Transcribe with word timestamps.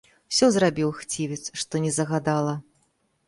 Усё 0.29 0.47
зрабіў 0.53 0.89
хцівец, 0.99 1.39
што 1.63 1.81
ні 1.83 1.91
загадала. 1.99 2.57